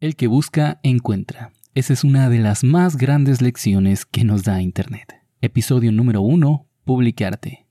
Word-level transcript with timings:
El 0.00 0.16
que 0.16 0.28
busca, 0.28 0.80
encuentra. 0.82 1.52
Esa 1.74 1.92
es 1.92 2.04
una 2.04 2.30
de 2.30 2.38
las 2.38 2.64
más 2.64 2.96
grandes 2.96 3.42
lecciones 3.42 4.06
que 4.06 4.24
nos 4.24 4.44
da 4.44 4.62
Internet. 4.62 5.20
Episodio 5.42 5.92
número 5.92 6.22
1. 6.22 6.66
Publicarte. 6.84 7.66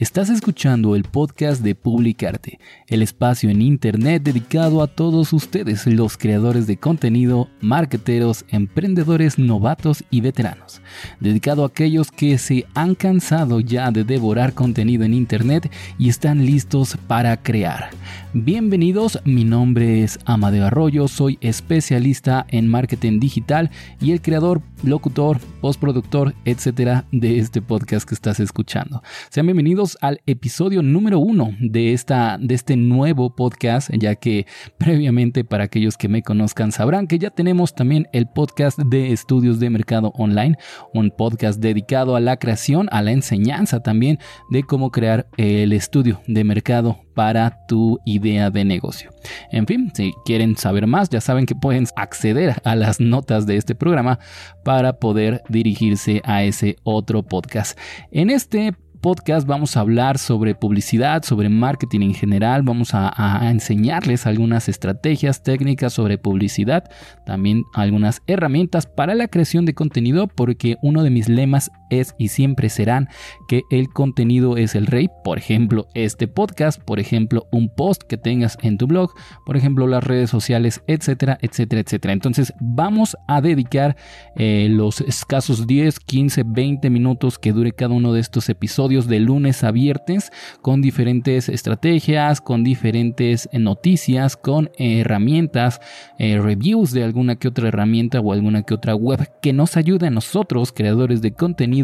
Estás 0.00 0.30
escuchando 0.30 0.96
el 0.96 1.04
podcast 1.04 1.60
de 1.60 1.74
Publicarte, 1.74 2.58
el 2.86 3.02
espacio 3.02 3.50
en 3.50 3.60
Internet 3.60 4.22
dedicado 4.22 4.80
a 4.80 4.86
todos 4.86 5.34
ustedes, 5.34 5.86
los 5.86 6.16
creadores 6.16 6.66
de 6.66 6.78
contenido, 6.78 7.50
marketeros, 7.60 8.46
emprendedores 8.48 9.38
novatos 9.38 10.02
y 10.08 10.22
veteranos. 10.22 10.80
Dedicado 11.20 11.64
a 11.64 11.66
aquellos 11.66 12.10
que 12.10 12.38
se 12.38 12.64
han 12.74 12.94
cansado 12.94 13.60
ya 13.60 13.90
de 13.90 14.04
devorar 14.04 14.54
contenido 14.54 15.04
en 15.04 15.12
Internet 15.12 15.70
y 15.98 16.08
están 16.08 16.46
listos 16.46 16.96
para 17.06 17.36
crear. 17.36 17.90
Bienvenidos, 18.32 19.18
mi 19.24 19.44
nombre 19.44 20.02
es 20.02 20.18
Amadeo 20.24 20.64
Arroyo, 20.64 21.08
soy 21.08 21.36
especialista 21.42 22.46
en 22.48 22.68
marketing 22.68 23.20
digital 23.20 23.70
y 24.00 24.12
el 24.12 24.22
creador, 24.22 24.62
locutor, 24.82 25.38
postproductor, 25.60 26.34
etcétera, 26.44 27.04
de 27.12 27.38
este 27.38 27.60
podcast 27.62 28.08
que 28.08 28.14
estás 28.14 28.40
escuchando. 28.40 29.02
Sean 29.30 29.46
bienvenidos 29.46 29.98
al 30.00 30.20
episodio 30.26 30.82
número 30.82 31.18
uno 31.18 31.54
de, 31.60 31.92
esta, 31.92 32.38
de 32.40 32.54
este 32.54 32.76
nuevo 32.76 33.34
podcast, 33.34 33.90
ya 33.92 34.14
que 34.14 34.46
previamente 34.78 35.44
para 35.44 35.64
aquellos 35.64 35.96
que 35.96 36.08
me 36.08 36.22
conozcan 36.22 36.72
sabrán 36.72 37.06
que 37.06 37.18
ya 37.18 37.30
tenemos 37.30 37.74
también 37.74 38.08
el 38.12 38.26
podcast 38.26 38.78
de 38.78 39.12
estudios 39.12 39.60
de 39.60 39.70
mercado 39.70 40.12
online, 40.14 40.56
un 40.94 41.10
podcast 41.10 41.60
dedicado 41.60 42.16
a 42.16 42.20
la 42.20 42.38
creación, 42.38 42.88
a 42.92 43.02
la 43.02 43.12
enseñanza 43.12 43.82
también 43.82 44.18
de 44.50 44.62
cómo 44.62 44.90
crear 44.90 45.28
el 45.36 45.72
estudio 45.72 46.20
de 46.26 46.44
mercado 46.44 47.00
para 47.14 47.66
tu 47.66 47.98
idea 48.04 48.50
de 48.50 48.64
negocio. 48.64 49.10
En 49.50 49.66
fin, 49.66 49.90
si 49.94 50.12
quieren 50.24 50.56
saber 50.56 50.86
más, 50.86 51.08
ya 51.10 51.20
saben 51.20 51.46
que 51.46 51.54
pueden 51.54 51.86
acceder 51.96 52.60
a 52.64 52.74
las 52.74 53.00
notas 53.00 53.46
de 53.46 53.56
este 53.56 53.74
programa 53.74 54.18
para 54.64 54.94
poder 54.94 55.42
dirigirse 55.48 56.22
a 56.24 56.44
ese 56.44 56.76
otro 56.84 57.22
podcast. 57.22 57.78
En 58.10 58.30
este 58.30 58.74
podcast 59.00 59.46
vamos 59.46 59.76
a 59.76 59.80
hablar 59.80 60.18
sobre 60.18 60.54
publicidad, 60.54 61.22
sobre 61.22 61.48
marketing 61.48 62.00
en 62.02 62.14
general, 62.14 62.62
vamos 62.62 62.90
a, 62.92 63.40
enseñarles 63.50 64.26
algunas 64.26 64.68
estrategias, 64.68 65.42
técnicas 65.42 65.92
sobre 65.92 66.18
publicidad, 66.18 66.84
también 67.24 67.64
algunas 67.74 68.22
herramientas 68.26 68.86
para 68.86 69.14
la 69.14 69.28
creación 69.28 69.64
de 69.64 69.74
contenido, 69.74 70.28
porque 70.28 70.76
uno 70.82 71.02
de 71.02 71.10
mis 71.10 71.28
lemas 71.28 71.70
es 71.90 72.14
y 72.18 72.28
siempre 72.28 72.68
serán 72.68 73.08
que 73.48 73.62
el 73.70 73.88
contenido 73.88 74.56
es 74.56 74.74
el 74.74 74.86
rey, 74.86 75.08
por 75.24 75.38
ejemplo 75.38 75.88
este 75.94 76.28
podcast, 76.28 76.80
por 76.80 77.00
ejemplo 77.00 77.46
un 77.52 77.68
post 77.74 78.02
que 78.02 78.16
tengas 78.16 78.56
en 78.62 78.78
tu 78.78 78.86
blog, 78.86 79.12
por 79.44 79.56
ejemplo 79.56 79.86
las 79.86 80.04
redes 80.04 80.30
sociales, 80.30 80.82
etcétera, 80.86 81.38
etcétera, 81.42 81.82
etcétera. 81.82 82.12
Entonces 82.12 82.52
vamos 82.60 83.16
a 83.28 83.40
dedicar 83.40 83.96
eh, 84.36 84.68
los 84.70 85.00
escasos 85.00 85.66
10, 85.66 86.00
15, 86.00 86.44
20 86.46 86.90
minutos 86.90 87.38
que 87.38 87.52
dure 87.52 87.72
cada 87.72 87.94
uno 87.94 88.12
de 88.12 88.20
estos 88.20 88.48
episodios 88.48 89.06
de 89.06 89.20
lunes 89.20 89.64
a 89.64 89.70
viernes 89.70 90.30
con 90.62 90.80
diferentes 90.82 91.48
estrategias, 91.48 92.40
con 92.40 92.64
diferentes 92.64 93.48
noticias, 93.52 94.36
con 94.36 94.70
herramientas, 94.78 95.80
eh, 96.18 96.38
reviews 96.38 96.92
de 96.92 97.04
alguna 97.04 97.36
que 97.36 97.48
otra 97.48 97.68
herramienta 97.68 98.20
o 98.20 98.32
alguna 98.32 98.62
que 98.62 98.74
otra 98.74 98.94
web 98.94 99.30
que 99.42 99.52
nos 99.52 99.76
ayude 99.76 100.06
a 100.06 100.10
nosotros, 100.10 100.72
creadores 100.72 101.22
de 101.22 101.32
contenido, 101.32 101.79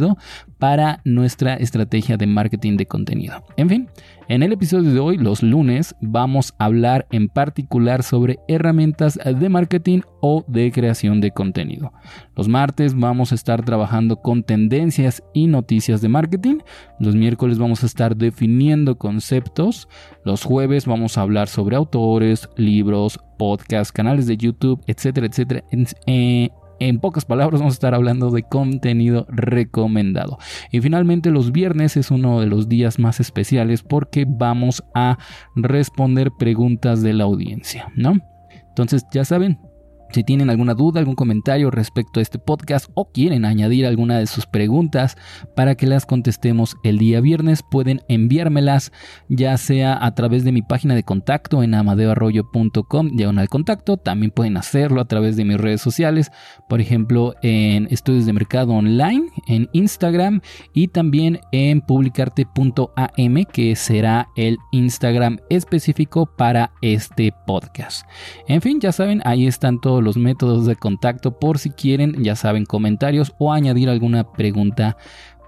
para 0.59 1.01
nuestra 1.05 1.55
estrategia 1.55 2.17
de 2.17 2.27
marketing 2.27 2.77
de 2.77 2.87
contenido. 2.87 3.45
En 3.57 3.69
fin, 3.69 3.89
en 4.29 4.43
el 4.43 4.53
episodio 4.53 4.93
de 4.93 4.99
hoy, 4.99 5.19
los 5.19 5.43
lunes, 5.43 5.95
vamos 6.01 6.55
a 6.59 6.65
hablar 6.65 7.07
en 7.11 7.29
particular 7.29 8.03
sobre 8.03 8.39
herramientas 8.49 9.19
de 9.25 9.49
marketing 9.49 10.01
o 10.21 10.45
de 10.49 10.73
creación 10.73 11.21
de 11.21 11.31
contenido. 11.31 11.93
Los 12.35 12.49
martes 12.49 12.99
vamos 12.99 13.31
a 13.31 13.37
estar 13.37 13.65
trabajando 13.65 14.17
con 14.17 14.43
tendencias 14.43 15.23
y 15.33 15.47
noticias 15.47 16.01
de 16.01 16.09
marketing. 16.09 16.59
Los 16.99 17.15
miércoles 17.15 17.59
vamos 17.59 17.85
a 17.85 17.87
estar 17.87 18.17
definiendo 18.17 18.99
conceptos. 18.99 19.89
Los 20.25 20.43
jueves 20.43 20.87
vamos 20.87 21.17
a 21.17 21.23
hablar 21.23 21.49
sobre 21.49 21.77
autores, 21.77 22.49
libros, 22.57 23.21
podcasts, 23.39 23.93
canales 23.93 24.27
de 24.27 24.37
YouTube, 24.37 24.83
etcétera, 24.87 25.27
etcétera. 25.27 25.65
Eh, 26.07 26.51
en 26.79 27.01
pocas 27.01 27.25
palabras 27.25 27.61
vamos 27.61 27.75
a 27.75 27.77
estar 27.77 27.95
hablando 27.95 28.31
de 28.31 28.43
contenido 28.43 29.27
recomendado. 29.29 30.39
Y 30.71 30.81
finalmente 30.81 31.31
los 31.31 31.53
viernes 31.53 31.97
es 31.97 32.11
uno 32.11 32.41
de 32.41 32.47
los 32.47 32.69
días 32.69 32.99
más 32.99 33.21
especiales 33.21 33.83
porque 33.83 34.27
vamos 34.29 34.85
a 34.95 35.19
responder 35.55 36.31
preguntas 36.39 37.03
de 37.03 37.13
la 37.13 37.25
audiencia, 37.25 37.89
¿no? 37.97 38.15
Entonces 38.69 39.07
ya 39.13 39.25
saben, 39.25 39.59
si 40.13 40.25
tienen 40.25 40.51
alguna 40.51 40.75
duda, 40.75 41.01
algún 41.01 41.15
comentario 41.15 41.71
respecto 41.71 42.21
a 42.21 42.23
este 42.23 42.39
podcast 42.39 42.91
o 42.95 43.11
quieren 43.11 43.45
añadir 43.45 43.87
alguna 43.87 44.19
de 44.19 44.27
sus 44.27 44.47
preguntas 44.47 45.17
para 45.55 45.75
que 45.75 45.87
las 45.87 46.07
contestemos 46.07 46.77
el 46.83 46.99
día 46.99 47.21
viernes, 47.21 47.63
pueden 47.63 48.03
enviármelas 48.09 48.93
ya 49.29 49.57
sea 49.57 49.99
a 50.01 50.15
través 50.15 50.45
de 50.45 50.53
mi 50.53 50.63
página 50.63 50.95
de 50.95 51.03
contacto 51.03 51.63
en 51.63 51.75
amadeoarroyo.com, 51.75 53.11
al 53.39 53.49
contacto, 53.49 53.97
también 53.97 54.31
pueden 54.31 54.57
hacerlo 54.57 55.01
a 55.01 55.07
través 55.07 55.37
de 55.37 55.45
mis 55.45 55.59
redes 55.59 55.81
sociales, 55.81 56.31
por 56.69 56.81
ejemplo 56.81 57.35
en 57.43 57.89
Estudios 57.91 58.27
de 58.27 58.33
Mercado 58.33 58.73
Online, 58.73 59.29
en 59.47 59.69
Instagram 59.73 60.41
y 60.73 60.89
también 60.89 61.41
en 61.53 61.81
publicarte.am, 61.81 63.45
que 63.53 63.77
será 63.77 64.29
el 64.37 64.59
Instagram 64.73 65.39
específico 65.51 66.27
para 66.27 66.73
este 66.83 67.33
podcast. 67.47 68.07
En 68.49 68.61
fin, 68.61 68.81
ya 68.81 68.93
saben, 68.93 69.23
ahí 69.25 69.47
están 69.47 69.81
todos 69.81 69.96
los 70.01 70.17
métodos 70.17 70.67
de 70.67 70.77
contacto 70.77 71.39
por 71.39 71.59
si 71.59 71.71
quieren, 71.71 72.23
ya 72.23 72.37
saben, 72.37 72.65
comentarios 72.65 73.35
o 73.39 73.53
añadir 73.53 73.89
alguna 73.89 74.33
pregunta 74.33 74.97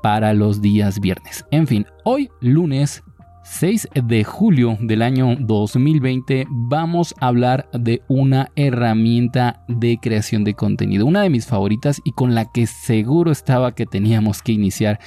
para 0.03 0.33
los 0.35 0.61
días 0.63 1.01
viernes. 1.01 1.45
En 1.51 1.67
fin, 1.67 1.87
hoy 2.05 2.31
lunes 2.41 3.03
6 3.43 3.89
de 4.05 4.25
julio 4.25 4.77
del 4.81 5.03
año 5.03 5.37
2020 5.39 6.47
vamos 6.51 7.15
a 7.21 7.29
hablar 7.29 7.69
de 7.73 8.03
una 8.09 8.51
herramienta 8.57 9.65
de 9.69 9.99
creación 10.01 10.45
de 10.45 10.55
contenido, 10.55 11.07
una 11.07 11.23
de 11.23 11.31
mis 11.31 11.47
favoritas 11.47 12.01
y 12.05 12.13
con 12.13 12.35
la 12.35 12.51
que 12.51 12.67
seguro 12.67 13.31
estaba 13.31 13.75
que 13.75 13.87
teníamos 13.87 14.43
que 14.43 14.53
iniciar 14.53 14.99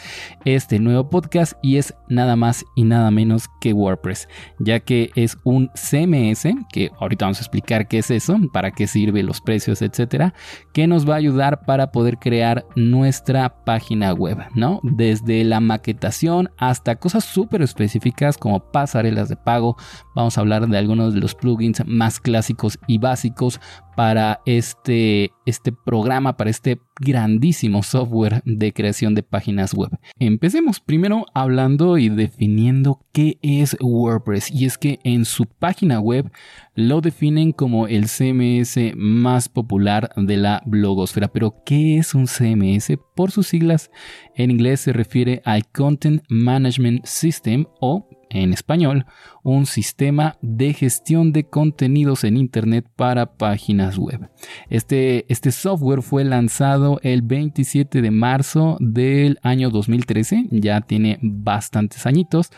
este 0.46 0.80
nuevo 0.80 1.10
podcast 1.10 1.54
y 1.62 1.78
es 1.78 1.94
nada 2.10 2.36
más 2.36 2.66
y 2.76 2.84
nada 2.84 3.12
menos 3.12 3.50
que 3.60 3.74
WordPress, 3.74 4.28
ya 4.60 4.80
que 4.80 5.12
es 5.16 5.38
un 5.44 5.70
CMS, 5.76 6.48
que 6.72 6.92
ahorita 7.00 7.26
vamos 7.26 7.40
a 7.40 7.44
explicar 7.44 7.88
qué 7.88 8.00
es 8.00 8.12
eso, 8.12 8.38
para 8.52 8.72
qué 8.72 8.88
sirve, 8.88 9.24
los 9.24 9.42
precios, 9.42 9.82
etcétera, 9.82 10.34
que 10.74 10.88
nos 10.88 11.08
va 11.08 11.16
a 11.16 11.18
ayudar 11.18 11.66
para 11.66 11.92
poder 11.92 12.18
crear 12.18 12.66
nuestra 12.76 13.64
página 13.64 14.14
web, 14.14 14.38
¿no? 14.56 14.80
Desde 14.84 15.44
la 15.44 15.60
maquetación 15.60 16.50
hasta 16.58 16.96
cosas 16.96 17.24
súper 17.24 17.62
específicas 17.62 18.21
como 18.38 18.60
pasarelas 18.72 19.30
de 19.30 19.36
pago. 19.36 19.76
Vamos 20.16 20.38
a 20.38 20.42
hablar 20.42 20.68
de 20.68 20.78
algunos 20.78 21.14
de 21.14 21.20
los 21.20 21.36
plugins 21.36 21.84
más 21.86 22.20
clásicos 22.20 22.78
y 22.88 22.98
básicos 22.98 23.60
para 23.96 24.42
este, 24.46 25.32
este 25.46 25.72
programa, 25.72 26.38
para 26.38 26.50
este 26.50 26.80
grandísimo 27.00 27.84
software 27.84 28.42
de 28.46 28.74
creación 28.74 29.16
de 29.16 29.24
páginas 29.24 29.74
web. 29.74 29.90
Empecemos 30.18 30.80
primero 30.80 31.26
hablando 31.34 31.98
y 31.98 32.10
definiendo 32.10 33.00
qué 33.12 33.38
es 33.42 33.76
WordPress. 33.82 34.52
Y 34.52 34.66
es 34.66 34.78
que 34.78 35.00
en 35.04 35.26
su 35.26 35.46
página 35.46 36.00
web 36.00 36.32
lo 36.76 37.02
definen 37.02 37.52
como 37.52 37.88
el 37.88 38.08
CMS 38.08 38.96
más 38.96 39.50
popular 39.50 40.12
de 40.16 40.38
la 40.38 40.62
blogosfera. 40.66 41.28
Pero 41.28 41.64
¿qué 41.66 41.98
es 41.98 42.14
un 42.16 42.28
CMS? 42.28 42.98
Por 43.16 43.32
sus 43.32 43.48
siglas 43.48 43.92
en 44.36 44.52
inglés 44.52 44.82
se 44.82 44.94
refiere 44.94 45.42
al 45.44 45.68
Content 45.68 46.24
Management 46.30 47.06
System 47.06 47.66
o 47.80 48.08
en 48.34 48.54
español, 48.54 49.06
un 49.44 49.66
sistema 49.66 50.38
de 50.42 50.74
gestión 50.74 51.32
de 51.32 51.48
contenidos 51.48 52.24
en 52.24 52.38
Internet 52.38 52.88
para 52.96 53.38
páginas 53.38 53.98
web. 53.98 54.30
Este, 54.70 55.26
este 55.32 55.52
software 55.52 56.02
fue 56.02 56.24
lanzado 56.24 57.00
el 57.04 57.22
27 57.22 58.02
de 58.02 58.12
marzo 58.12 58.78
del 58.80 59.40
año 59.44 59.70
2013, 59.70 60.48
ya 60.52 60.82
tiene 60.82 61.20
bastantes 61.22 62.06
añitos, 62.06 62.52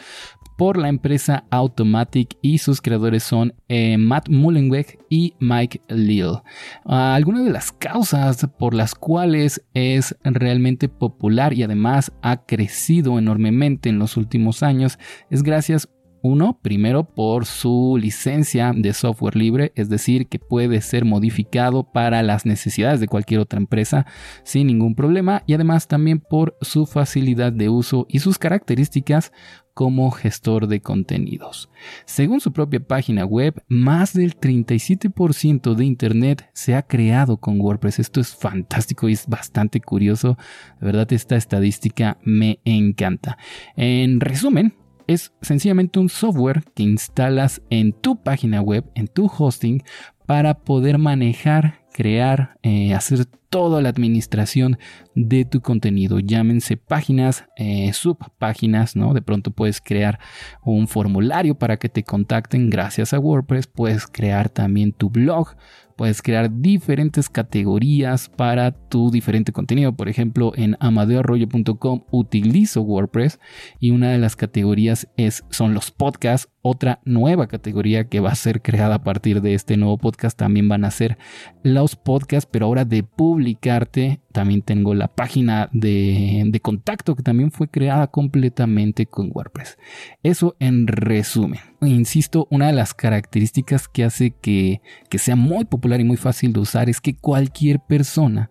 por 0.57 0.77
la 0.77 0.89
empresa 0.89 1.45
Automatic 1.50 2.38
y 2.41 2.57
sus 2.59 2.81
creadores 2.81 3.23
son 3.23 3.53
eh, 3.67 3.97
Matt 3.97 4.29
Mullenweg 4.29 5.00
y 5.09 5.33
Mike 5.39 5.81
Lil. 5.88 6.39
algunas 6.85 7.45
de 7.45 7.51
las 7.51 7.71
causas 7.71 8.47
por 8.57 8.73
las 8.73 8.95
cuales 8.95 9.63
es 9.73 10.15
realmente 10.23 10.89
popular 10.89 11.53
y 11.53 11.63
además 11.63 12.11
ha 12.21 12.45
crecido 12.45 13.19
enormemente 13.19 13.89
en 13.89 14.00
los 14.00 14.17
últimos 14.17 14.63
años 14.63 15.00
es 15.29 15.44
gracias 15.44 15.89
Uno, 16.25 16.58
primero 16.62 17.04
por 17.04 17.46
su 17.46 17.98
licencia 18.00 18.72
de 18.74 18.94
software 18.94 19.36
libre, 19.36 19.74
es 19.75 19.90
decir, 19.90 20.28
que 20.28 20.40
puede 20.40 20.80
ser 20.80 21.04
modificado 21.04 21.84
para 21.84 22.24
las 22.24 22.46
necesidades 22.46 23.02
de 23.02 23.10
cualquier 23.10 23.42
otra 23.42 23.60
empresa 23.60 24.06
sin 24.44 24.68
ningún 24.68 24.96
problema 24.96 25.44
y 25.48 25.54
además 25.54 25.90
también 25.90 26.22
por 26.22 26.56
su 26.62 26.86
facilidad 26.86 27.52
de 27.52 27.68
uso 27.68 28.06
y 28.08 28.20
sus 28.20 28.40
características 28.40 29.34
como 29.74 30.12
gestor 30.12 30.68
de 30.68 30.80
contenidos. 30.80 31.70
Según 32.06 32.40
su 32.40 32.54
propia 32.54 32.80
página 32.80 33.25
web, 33.25 33.62
más 33.68 34.14
del 34.14 34.40
37% 34.40 35.75
de 35.75 35.84
Internet 35.84 36.50
se 36.54 36.75
ha 36.75 36.84
creado 36.84 37.36
con 37.36 37.60
WordPress. 37.60 38.00
Esto 38.00 38.22
es 38.22 38.34
fantástico 38.34 39.10
y 39.10 39.14
es 39.14 39.28
bastante 39.28 39.81
curioso. 39.81 40.38
De 40.80 40.86
verdad, 40.86 41.12
esta 41.12 41.36
estadística 41.36 42.18
me 42.24 42.60
encanta. 42.64 43.38
En 43.75 44.22
resumen, 44.22 44.75
es 45.07 45.33
sencillamente 45.41 46.00
un 46.00 46.09
software 46.09 46.63
que 46.75 46.83
instalas 46.83 47.61
en 47.69 47.94
tu 47.94 48.21
página 48.21 48.61
web, 48.61 48.85
en 48.95 49.07
tu 49.07 49.25
hosting, 49.27 49.83
para 50.25 50.59
poder 50.59 50.97
manejar, 50.97 51.81
crear, 51.94 52.57
eh, 52.63 52.94
hacer 52.94 53.25
toda 53.53 53.81
la 53.81 53.89
administración 53.89 54.79
de 55.13 55.45
tu 55.45 55.61
contenido. 55.61 56.19
Llámense 56.19 56.75
páginas, 56.75 57.45
eh, 57.55 57.94
subpáginas, 57.94 58.95
¿no? 58.95 59.13
De 59.13 59.21
pronto 59.21 59.51
puedes 59.51 59.79
crear 59.79 60.19
un 60.63 60.88
formulario 60.88 61.55
para 61.55 61.77
que 61.77 61.89
te 61.89 62.03
contacten 62.03 62.71
gracias 62.71 63.13
a 63.13 63.19
WordPress. 63.19 63.67
Puedes 63.67 64.07
crear 64.07 64.50
también 64.50 64.91
tu 64.91 65.11
blog 65.11 65.55
Puedes 65.95 66.22
crear 66.22 66.62
diferentes 66.62 67.30
categorías 67.30 68.30
para 68.30 68.72
tu 68.72 69.12
diferente 69.12 69.51
contenido. 69.51 69.95
Por 69.95 70.10
ejemplo, 70.10 70.54
en 70.56 70.78
amadeoarroyo.com 70.80 72.04
utilizo 72.12 72.81
WordPress 72.81 73.40
y 73.80 73.92
una 73.92 74.12
de 74.12 74.18
las 74.18 74.36
categorías 74.36 75.07
es, 75.18 75.44
son 75.50 75.74
los 75.74 75.92
podcasts. 75.92 76.52
Otra 76.65 77.01
nueva 77.04 77.48
categoría 77.48 78.07
que 78.07 78.21
va 78.21 78.31
a 78.31 78.36
ser 78.36 78.62
creada 78.62 78.95
a 78.95 79.04
partir 79.04 79.42
de 79.42 79.54
este 79.54 79.75
nuevo 79.75 79.98
podcast 79.98 80.38
también 80.38 80.69
van 80.69 80.86
a 80.86 80.92
ser 80.92 81.18
los 81.62 81.98
podcasts, 81.98 82.50
pero 82.51 82.68
ahora 82.68 82.86
de 82.86 83.04
publicarte. 83.04 84.21
También 84.31 84.62
tengo 84.63 84.95
la 84.95 85.10
página 85.10 85.69
de, 85.74 86.60
contacto 86.63 87.15
que 87.15 87.21
también 87.21 87.51
fue 87.51 87.68
creada 87.68 88.07
completamente 88.07 89.06
con 89.06 89.30
WordPress. 89.31 89.77
Eso 90.24 90.56
en 90.60 90.88
resumen 90.88 91.60
insisto, 91.81 92.48
una 92.50 92.68
de 92.68 92.74
las 92.74 92.94
características 92.94 93.89
que 93.89 94.04
hace 94.06 94.31
que, 94.31 94.81
que 95.10 95.18
sea 95.18 95.36
muy 95.36 95.65
popular 95.65 96.00
y 96.00 96.06
muy 96.06 96.18
fácil 96.18 96.54
de 96.54 96.62
usar 96.62 96.89
es 96.89 97.01
que 97.01 97.15
cualquier 97.15 97.80
persona 97.80 98.50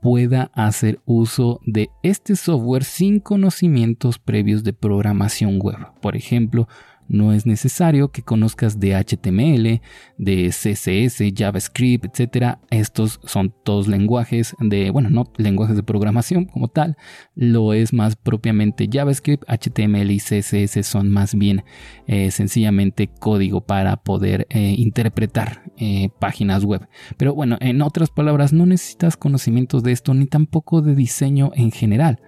pueda 0.00 0.50
hacer 0.54 1.00
uso 1.06 1.60
de 1.66 1.90
este 2.02 2.36
software 2.36 2.84
sin 2.84 3.20
conocimientos 3.20 4.18
previos 4.18 4.62
de 4.62 4.72
programación 4.72 5.58
web. 5.58 5.78
Por 6.00 6.16
ejemplo, 6.16 6.68
no 7.08 7.32
es 7.32 7.46
necesario 7.46 8.08
que 8.08 8.22
conozcas 8.22 8.78
de 8.78 8.94
HTML, 8.94 9.80
de 10.18 10.48
CSS, 10.48 11.32
JavaScript, 11.34 12.04
etc. 12.04 12.58
Estos 12.70 13.20
son 13.24 13.54
todos 13.64 13.88
lenguajes 13.88 14.54
de, 14.60 14.90
bueno, 14.90 15.10
no 15.10 15.24
lenguajes 15.36 15.76
de 15.76 15.82
programación 15.82 16.44
como 16.44 16.68
tal, 16.68 16.96
lo 17.34 17.72
es 17.72 17.92
más 17.92 18.16
propiamente 18.16 18.88
JavaScript, 18.90 19.44
HTML 19.48 20.10
y 20.10 20.18
CSS 20.18 20.86
son 20.86 21.08
más 21.10 21.34
bien 21.34 21.64
eh, 22.06 22.30
sencillamente 22.30 23.08
código 23.08 23.62
para 23.62 23.96
poder 23.96 24.46
eh, 24.50 24.74
interpretar 24.76 25.72
eh, 25.76 26.10
páginas 26.18 26.64
web. 26.64 26.88
Pero 27.16 27.34
bueno, 27.34 27.56
en 27.60 27.82
otras 27.82 28.10
palabras, 28.10 28.52
no 28.52 28.66
necesitas 28.66 29.16
conocimientos 29.16 29.82
de 29.82 29.92
esto 29.92 30.14
ni 30.14 30.26
tampoco 30.26 30.82
de 30.82 30.94
diseño 30.94 31.50
en 31.54 31.70
general 31.70 32.20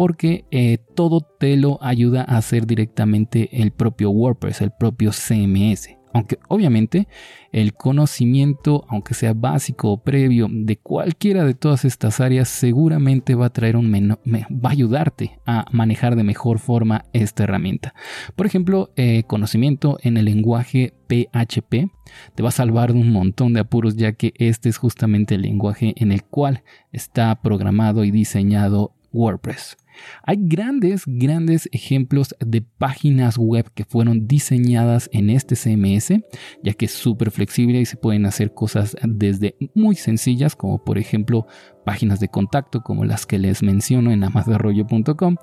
porque 0.00 0.46
eh, 0.50 0.78
todo 0.94 1.20
te 1.20 1.58
lo 1.58 1.78
ayuda 1.82 2.22
a 2.22 2.38
hacer 2.38 2.66
directamente 2.66 3.60
el 3.60 3.70
propio 3.70 4.08
WordPress, 4.08 4.62
el 4.62 4.70
propio 4.70 5.10
CMS. 5.10 5.90
Aunque 6.14 6.38
obviamente 6.48 7.06
el 7.52 7.74
conocimiento, 7.74 8.86
aunque 8.88 9.12
sea 9.12 9.34
básico 9.34 9.92
o 9.92 10.02
previo 10.02 10.48
de 10.50 10.78
cualquiera 10.78 11.44
de 11.44 11.52
todas 11.52 11.84
estas 11.84 12.18
áreas, 12.18 12.48
seguramente 12.48 13.34
va 13.34 13.44
a 13.44 13.52
traer 13.52 13.76
un 13.76 13.92
va 13.92 14.70
a 14.70 14.72
ayudarte 14.72 15.38
a 15.44 15.66
manejar 15.70 16.16
de 16.16 16.24
mejor 16.24 16.60
forma 16.60 17.04
esta 17.12 17.42
herramienta. 17.44 17.92
Por 18.36 18.46
ejemplo, 18.46 18.94
eh, 18.96 19.24
conocimiento 19.26 19.98
en 20.02 20.16
el 20.16 20.24
lenguaje 20.24 20.94
PHP 21.08 21.90
te 22.34 22.42
va 22.42 22.48
a 22.48 22.52
salvar 22.52 22.94
de 22.94 23.00
un 23.00 23.10
montón 23.10 23.52
de 23.52 23.60
apuros, 23.60 23.98
ya 23.98 24.12
que 24.12 24.32
este 24.38 24.70
es 24.70 24.78
justamente 24.78 25.34
el 25.34 25.42
lenguaje 25.42 25.92
en 25.98 26.10
el 26.10 26.24
cual 26.24 26.62
está 26.90 27.38
programado 27.42 28.02
y 28.04 28.10
diseñado 28.10 28.94
WordPress. 29.12 29.76
Hay 30.22 30.38
grandes, 30.40 31.04
grandes 31.06 31.68
ejemplos 31.72 32.34
de 32.40 32.62
páginas 32.62 33.38
web 33.38 33.70
que 33.74 33.84
fueron 33.84 34.26
diseñadas 34.26 35.08
en 35.12 35.30
este 35.30 35.56
CMS, 35.56 36.22
ya 36.62 36.72
que 36.74 36.86
es 36.86 36.92
súper 36.92 37.30
flexible 37.30 37.80
y 37.80 37.86
se 37.86 37.96
pueden 37.96 38.26
hacer 38.26 38.54
cosas 38.54 38.96
desde 39.02 39.56
muy 39.74 39.96
sencillas, 39.96 40.56
como 40.56 40.84
por 40.84 40.98
ejemplo 40.98 41.46
páginas 41.84 42.20
de 42.20 42.28
contacto 42.28 42.82
como 42.82 43.04
las 43.04 43.26
que 43.26 43.38
les 43.38 43.62
menciono 43.62 44.10
en 44.10 44.24
amasdarrollo.com 44.24 45.36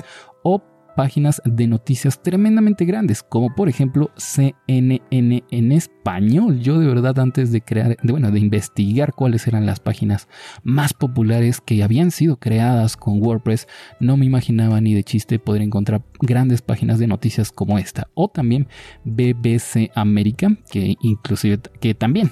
o 0.43 0.76
páginas 0.97 1.43
de 1.45 1.67
noticias 1.67 2.23
tremendamente 2.23 2.83
grandes, 2.83 3.21
como 3.21 3.53
por 3.53 3.69
ejemplo 3.69 4.09
CNN 4.17 5.03
en 5.11 5.71
español. 5.71 6.59
Yo 6.59 6.79
de 6.79 6.87
verdad 6.87 7.19
antes 7.19 7.51
de 7.51 7.61
crear, 7.61 7.95
de, 8.01 8.11
bueno, 8.11 8.31
de 8.31 8.39
investigar 8.39 9.13
cuáles 9.13 9.45
eran 9.45 9.67
las 9.67 9.79
páginas 9.79 10.27
más 10.63 10.95
populares 10.95 11.61
que 11.61 11.83
habían 11.83 12.09
sido 12.09 12.37
creadas 12.37 12.97
con 12.97 13.21
WordPress, 13.21 13.67
no 13.99 14.17
me 14.17 14.25
imaginaba 14.25 14.81
ni 14.81 14.95
de 14.95 15.03
chiste 15.03 15.37
poder 15.37 15.61
encontrar 15.61 16.01
grandes 16.19 16.63
páginas 16.63 16.97
de 16.97 17.05
noticias 17.05 17.51
como 17.51 17.77
esta. 17.77 18.07
O 18.15 18.27
también 18.27 18.67
BBC 19.05 19.91
América, 19.93 20.57
que 20.71 20.95
inclusive 21.01 21.59
que 21.79 21.93
también 21.93 22.31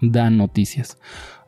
da 0.00 0.30
noticias. 0.30 0.96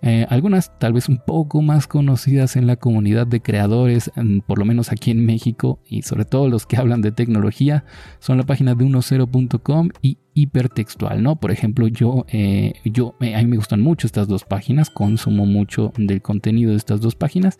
Eh, 0.02 0.26
algunas 0.28 0.78
tal 0.78 0.92
vez 0.92 1.08
un 1.08 1.18
poco 1.18 1.60
más 1.62 1.86
conocidas 1.86 2.56
en 2.56 2.66
la 2.66 2.76
comunidad 2.76 3.26
de 3.26 3.40
creadores, 3.40 4.10
por 4.46 4.58
lo 4.58 4.64
menos 4.64 4.92
aquí 4.92 5.10
en 5.10 5.24
México, 5.24 5.80
y 5.86 6.02
sobre 6.02 6.24
todo 6.24 6.48
los 6.48 6.66
que 6.66 6.76
hablan 6.76 7.02
de 7.02 7.12
tecnología, 7.12 7.84
son 8.18 8.38
la 8.38 8.44
página 8.44 8.74
de 8.74 8.84
10.com 8.84 9.88
y 10.02 10.18
hipertextual, 10.34 11.22
¿no? 11.22 11.36
Por 11.36 11.50
ejemplo, 11.50 11.88
yo, 11.88 12.24
eh, 12.28 12.74
yo 12.84 13.16
a 13.20 13.38
mí 13.38 13.46
me 13.46 13.56
gustan 13.56 13.80
mucho 13.80 14.06
estas 14.06 14.28
dos 14.28 14.44
páginas, 14.44 14.90
consumo 14.90 15.46
mucho 15.46 15.92
del 15.96 16.22
contenido 16.22 16.70
de 16.70 16.76
estas 16.76 17.00
dos 17.00 17.16
páginas 17.16 17.58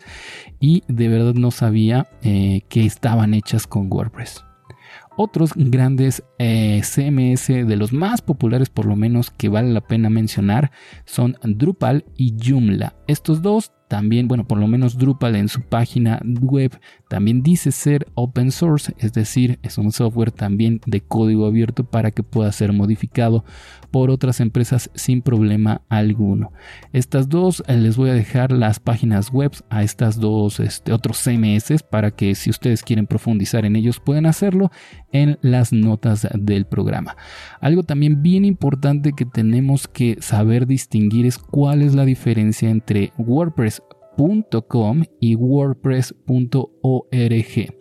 y 0.59 0.83
de 0.87 1.09
verdad 1.09 1.33
no 1.33 1.51
sabía 1.51 2.07
eh, 2.23 2.61
que 2.69 2.85
estaban 2.85 3.33
hechas 3.33 3.67
con 3.67 3.91
WordPress. 3.91 4.48
Otros 5.21 5.51
grandes 5.53 6.23
eh, 6.37 6.79
CMS 6.81 7.47
de 7.47 7.75
los 7.75 7.91
más 7.91 8.21
populares 8.21 8.69
por 8.69 8.85
lo 8.85 8.95
menos 8.95 9.31
que 9.31 9.49
vale 9.49 9.73
la 9.73 9.81
pena 9.81 10.09
mencionar 10.09 10.71
son 11.03 11.35
Drupal 11.43 12.05
y 12.15 12.37
Joomla. 12.41 12.95
Estos 13.05 13.41
dos 13.41 13.73
también, 13.89 14.29
bueno, 14.29 14.47
por 14.47 14.59
lo 14.59 14.67
menos 14.67 14.97
Drupal 14.97 15.35
en 15.35 15.49
su 15.49 15.61
página 15.61 16.21
web 16.23 16.79
también 17.09 17.41
dice 17.41 17.71
ser 17.71 18.05
open 18.13 18.51
source, 18.51 18.93
es 18.99 19.13
decir, 19.13 19.57
es 19.63 19.79
un 19.79 19.91
software 19.91 20.31
también 20.31 20.79
de 20.85 21.01
código 21.01 21.47
abierto 21.47 21.83
para 21.83 22.11
que 22.11 22.21
pueda 22.21 22.51
ser 22.51 22.71
modificado 22.71 23.43
por 23.89 24.11
otras 24.11 24.39
empresas 24.39 24.91
sin 24.93 25.23
problema 25.23 25.81
alguno. 25.89 26.51
Estas 26.93 27.27
dos 27.27 27.63
eh, 27.67 27.75
les 27.77 27.97
voy 27.97 28.11
a 28.11 28.13
dejar 28.13 28.51
las 28.51 28.79
páginas 28.79 29.31
web 29.31 29.51
a 29.71 29.81
estas 29.81 30.19
dos 30.19 30.59
este, 30.59 30.93
otros 30.93 31.17
CMS 31.17 31.81
para 31.81 32.11
que 32.11 32.35
si 32.35 32.51
ustedes 32.51 32.83
quieren 32.83 33.07
profundizar 33.07 33.65
en 33.65 33.75
ellos 33.75 33.99
pueden 33.99 34.27
hacerlo 34.27 34.71
en 35.11 35.39
las 35.41 35.73
notas 35.73 36.27
del 36.35 36.67
programa. 36.67 37.17
Algo 37.59 37.81
también 37.81 38.21
bien 38.21 38.45
importante 38.45 39.13
que 39.13 39.25
tenemos 39.25 39.87
que 39.87 40.17
saber 40.21 40.67
distinguir 40.67 41.25
es 41.25 41.39
cuál 41.39 41.81
es 41.81 41.95
la 41.95 42.05
diferencia 42.05 42.69
entre 42.69 43.13
WordPress.com 44.17 45.03
y 45.19 45.35
WordPress.org. 45.35 47.75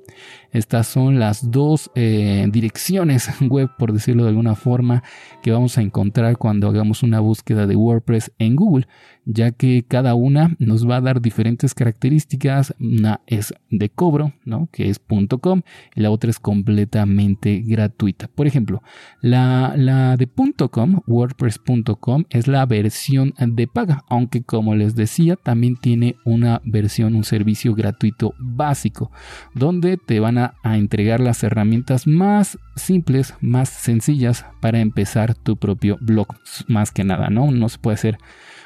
Estas 0.52 0.86
son 0.86 1.18
las 1.18 1.50
dos 1.50 1.90
eh, 1.94 2.46
direcciones 2.50 3.28
web, 3.48 3.70
por 3.78 3.92
decirlo 3.92 4.24
de 4.24 4.30
alguna 4.30 4.54
forma, 4.54 5.02
que 5.42 5.52
vamos 5.52 5.78
a 5.78 5.82
encontrar 5.82 6.36
cuando 6.36 6.68
hagamos 6.68 7.02
una 7.02 7.20
búsqueda 7.20 7.66
de 7.66 7.76
WordPress 7.76 8.32
en 8.38 8.56
Google 8.56 8.86
ya 9.30 9.50
que 9.50 9.84
cada 9.86 10.14
una 10.14 10.56
nos 10.58 10.88
va 10.88 10.96
a 10.96 11.00
dar 11.02 11.20
diferentes 11.20 11.74
características. 11.74 12.74
Una 12.80 13.20
es 13.26 13.52
de 13.70 13.90
cobro, 13.90 14.32
¿no? 14.44 14.70
que 14.72 14.88
es 14.88 14.98
.com, 15.40 15.62
y 15.94 16.00
la 16.00 16.10
otra 16.10 16.30
es 16.30 16.40
completamente 16.40 17.62
gratuita. 17.64 18.28
Por 18.28 18.46
ejemplo, 18.46 18.82
la, 19.20 19.74
la 19.76 20.16
de 20.16 20.28
.com, 20.70 21.00
WordPress.com, 21.06 22.24
es 22.30 22.48
la 22.48 22.64
versión 22.64 23.34
de 23.38 23.66
paga, 23.66 24.04
aunque 24.08 24.42
como 24.42 24.74
les 24.74 24.94
decía, 24.94 25.36
también 25.36 25.76
tiene 25.76 26.16
una 26.24 26.62
versión, 26.64 27.14
un 27.14 27.24
servicio 27.24 27.74
gratuito 27.74 28.32
básico, 28.38 29.12
donde 29.54 29.98
te 29.98 30.20
van 30.20 30.37
a, 30.38 30.54
entregar 30.76 31.20
las 31.20 31.42
herramientas 31.42 32.06
más 32.06 32.58
simples, 32.76 33.34
más 33.40 33.68
sencillas 33.68 34.46
para 34.60 34.80
empezar 34.80 35.34
tu 35.34 35.56
propio 35.56 35.98
blog, 36.00 36.28
más 36.66 36.90
que 36.90 37.04
nada, 37.04 37.28
¿no? 37.30 37.50
No 37.50 37.68
se 37.68 37.78
puede 37.78 37.94
hacer 37.94 38.18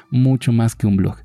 mucho 0.09 0.51
más 0.51 0.75
que 0.75 0.87
un 0.87 0.97
blog. 0.97 1.17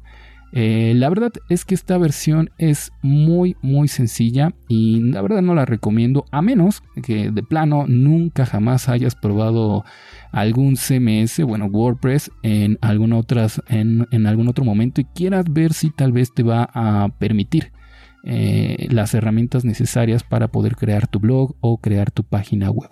Eh, 0.53 0.95
la 0.97 1.11
verdad 1.11 1.33
es 1.51 1.67
que 1.67 1.75
esta 1.75 1.99
versión 1.99 2.49
es 2.57 2.91
muy 3.03 3.55
muy 3.61 3.87
sencilla 3.87 4.55
y 4.67 5.01
la 5.03 5.21
verdad 5.21 5.43
no 5.43 5.55
la 5.55 5.67
recomiendo 5.67 6.25
a 6.31 6.41
menos 6.41 6.83
que 7.03 7.31
de 7.31 7.43
plano 7.43 7.85
nunca 7.87 8.47
jamás 8.47 8.89
hayas 8.89 9.15
probado 9.15 9.85
algún 10.33 10.77
CMS, 10.77 11.43
bueno 11.45 11.67
WordPress 11.67 12.31
en, 12.43 12.79
otras, 13.13 13.63
en 13.69 14.27
algún 14.27 14.49
otro 14.49 14.65
momento 14.65 15.03
y 15.03 15.05
quieras 15.05 15.45
ver 15.51 15.75
si 15.75 15.91
tal 15.91 16.13
vez 16.13 16.33
te 16.33 16.43
va 16.43 16.71
a 16.73 17.11
permitir 17.19 17.71
eh, 18.25 18.89
las 18.91 19.15
herramientas 19.15 19.65
necesarias 19.65 20.25
para 20.25 20.49
poder 20.49 20.77
crear 20.77 21.07
tu 21.07 21.21
blog 21.21 21.55
o 21.61 21.79
crear 21.79 22.11
tu 22.11 22.25
página 22.25 22.71
web. 22.71 22.91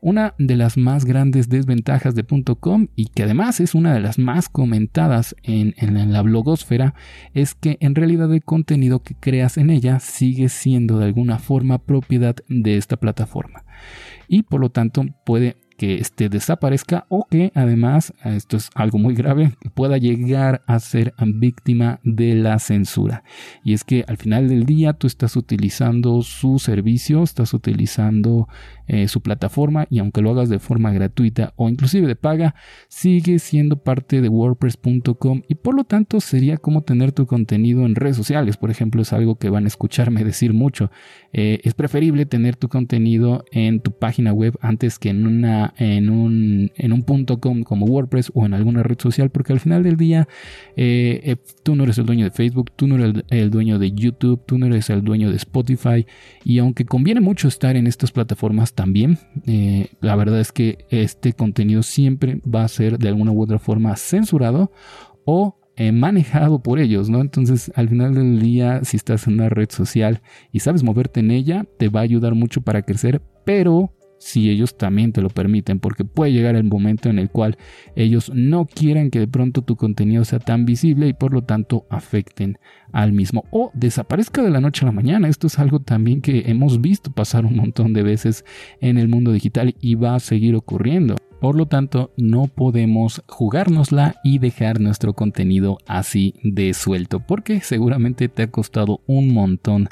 Una 0.00 0.34
de 0.38 0.56
las 0.56 0.76
más 0.76 1.04
grandes 1.04 1.48
desventajas 1.48 2.14
de 2.14 2.24
.com 2.58 2.88
y 2.96 3.06
que 3.06 3.22
además 3.22 3.60
es 3.60 3.74
una 3.74 3.94
de 3.94 4.00
las 4.00 4.18
más 4.18 4.48
comentadas 4.48 5.36
en, 5.42 5.74
en, 5.78 6.12
la 6.12 6.22
blogosfera 6.22 6.94
es 7.34 7.54
que 7.54 7.78
en 7.80 7.94
realidad 7.94 8.32
el 8.32 8.44
contenido 8.44 9.02
que 9.02 9.14
creas 9.14 9.56
en 9.56 9.70
ella 9.70 10.00
sigue 10.00 10.48
siendo 10.48 10.98
de 10.98 11.06
alguna 11.06 11.38
forma 11.38 11.78
propiedad 11.78 12.36
de 12.48 12.76
esta 12.76 12.96
plataforma 12.96 13.64
y 14.28 14.42
por 14.42 14.60
lo 14.60 14.70
tanto 14.70 15.04
puede 15.24 15.56
que 15.82 15.96
este 15.96 16.28
desaparezca 16.28 17.06
o 17.08 17.26
que 17.28 17.50
además, 17.56 18.14
esto 18.22 18.56
es 18.56 18.70
algo 18.76 18.98
muy 18.98 19.16
grave, 19.16 19.54
pueda 19.74 19.98
llegar 19.98 20.62
a 20.68 20.78
ser 20.78 21.12
víctima 21.18 21.98
de 22.04 22.36
la 22.36 22.60
censura. 22.60 23.24
Y 23.64 23.72
es 23.72 23.82
que 23.82 24.04
al 24.06 24.16
final 24.16 24.46
del 24.46 24.64
día 24.64 24.92
tú 24.92 25.08
estás 25.08 25.34
utilizando 25.34 26.22
su 26.22 26.60
servicio, 26.60 27.24
estás 27.24 27.52
utilizando 27.52 28.46
eh, 28.92 29.08
su 29.08 29.22
plataforma 29.22 29.86
y 29.88 30.00
aunque 30.00 30.20
lo 30.20 30.32
hagas 30.32 30.50
de 30.50 30.58
forma 30.58 30.92
gratuita 30.92 31.54
o 31.56 31.70
inclusive 31.70 32.06
de 32.06 32.14
paga, 32.14 32.54
sigue 32.88 33.38
siendo 33.38 33.82
parte 33.82 34.20
de 34.20 34.28
wordpress.com 34.28 35.40
y 35.48 35.54
por 35.54 35.74
lo 35.74 35.84
tanto 35.84 36.20
sería 36.20 36.58
como 36.58 36.82
tener 36.82 37.12
tu 37.12 37.24
contenido 37.24 37.86
en 37.86 37.94
redes 37.94 38.18
sociales. 38.18 38.58
Por 38.58 38.70
ejemplo, 38.70 39.00
es 39.00 39.14
algo 39.14 39.36
que 39.36 39.48
van 39.48 39.64
a 39.64 39.68
escucharme 39.68 40.24
decir 40.32 40.52
mucho. 40.52 40.90
Eh, 41.32 41.60
es 41.64 41.72
preferible 41.72 42.26
tener 42.26 42.56
tu 42.56 42.68
contenido 42.68 43.46
en 43.50 43.80
tu 43.80 43.92
página 43.92 44.34
web 44.34 44.58
antes 44.60 44.98
que 44.98 45.08
en 45.08 45.26
una 45.26 45.72
en 45.78 46.10
un, 46.10 46.70
en 46.76 46.92
un 46.92 47.02
punto 47.02 47.40
com 47.40 47.62
como 47.62 47.86
WordPress 47.86 48.30
o 48.34 48.44
en 48.44 48.52
alguna 48.52 48.82
red 48.82 48.98
social, 48.98 49.30
porque 49.30 49.54
al 49.54 49.60
final 49.60 49.82
del 49.84 49.96
día 49.96 50.28
eh, 50.76 51.36
tú 51.62 51.76
no 51.76 51.84
eres 51.84 51.96
el 51.96 52.04
dueño 52.04 52.26
de 52.26 52.30
Facebook, 52.30 52.72
tú 52.76 52.86
no 52.86 52.96
eres 52.96 53.24
el, 53.30 53.50
dueño 53.50 53.78
de 53.78 53.92
YouTube, 53.92 54.44
tú 54.44 54.58
no 54.58 54.66
eres 54.66 54.90
el 54.90 55.02
dueño 55.02 55.30
de 55.30 55.36
Spotify, 55.36 56.06
y 56.44 56.58
aunque 56.58 56.84
conviene 56.84 57.20
mucho 57.20 57.48
estar 57.48 57.76
en 57.76 57.86
estas 57.86 58.12
plataformas 58.12 58.74
también, 58.82 59.16
eh, 59.46 59.90
la 60.00 60.16
verdad 60.16 60.40
es 60.40 60.50
que 60.50 60.86
este 60.90 61.34
contenido 61.34 61.84
siempre 61.84 62.40
va 62.42 62.64
a 62.64 62.68
ser 62.68 62.98
de 62.98 63.06
alguna 63.06 63.30
u 63.30 63.40
otra 63.40 63.60
forma 63.60 63.94
censurado 63.94 64.72
o 65.24 65.56
manejado 65.92 66.62
por 66.62 66.78
ellos, 66.78 67.08
¿no? 67.08 67.20
Entonces, 67.20 67.72
al 67.76 67.88
final 67.88 68.14
del 68.14 68.40
día, 68.40 68.84
si 68.84 68.96
estás 68.96 69.26
en 69.26 69.34
una 69.34 69.48
red 69.48 69.68
social 69.70 70.20
y 70.52 70.60
sabes 70.60 70.82
moverte 70.82 71.20
en 71.20 71.30
ella, 71.30 71.64
te 71.78 71.88
va 71.88 72.00
a 72.00 72.02
ayudar 72.02 72.34
mucho 72.34 72.60
para 72.60 72.82
crecer, 72.82 73.22
pero 73.44 73.92
si 74.22 74.50
ellos 74.50 74.76
también 74.76 75.12
te 75.12 75.20
lo 75.20 75.30
permiten, 75.30 75.80
porque 75.80 76.04
puede 76.04 76.32
llegar 76.32 76.54
el 76.54 76.62
momento 76.62 77.10
en 77.10 77.18
el 77.18 77.28
cual 77.28 77.58
ellos 77.96 78.30
no 78.32 78.66
quieren 78.66 79.10
que 79.10 79.18
de 79.18 79.26
pronto 79.26 79.62
tu 79.62 79.74
contenido 79.74 80.24
sea 80.24 80.38
tan 80.38 80.64
visible 80.64 81.08
y 81.08 81.12
por 81.12 81.34
lo 81.34 81.42
tanto 81.42 81.86
afecten 81.90 82.58
al 82.92 83.12
mismo 83.12 83.44
o 83.50 83.72
desaparezca 83.74 84.42
de 84.42 84.50
la 84.50 84.60
noche 84.60 84.84
a 84.84 84.86
la 84.86 84.92
mañana. 84.92 85.28
Esto 85.28 85.48
es 85.48 85.58
algo 85.58 85.80
también 85.80 86.20
que 86.20 86.44
hemos 86.46 86.80
visto 86.80 87.10
pasar 87.10 87.44
un 87.44 87.56
montón 87.56 87.94
de 87.94 88.04
veces 88.04 88.44
en 88.80 88.96
el 88.96 89.08
mundo 89.08 89.32
digital 89.32 89.74
y 89.80 89.96
va 89.96 90.14
a 90.14 90.20
seguir 90.20 90.54
ocurriendo. 90.54 91.16
Por 91.42 91.56
lo 91.56 91.66
tanto, 91.66 92.12
no 92.16 92.46
podemos 92.46 93.24
jugárnosla 93.26 94.14
y 94.22 94.38
dejar 94.38 94.78
nuestro 94.78 95.14
contenido 95.14 95.78
así 95.88 96.34
de 96.44 96.72
suelto, 96.72 97.18
porque 97.18 97.60
seguramente 97.60 98.28
te 98.28 98.44
ha 98.44 98.50
costado 98.52 99.00
un 99.08 99.34
montón 99.34 99.88